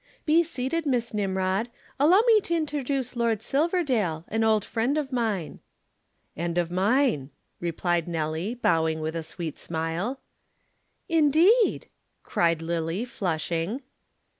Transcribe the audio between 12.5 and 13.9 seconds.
Lillie flushing.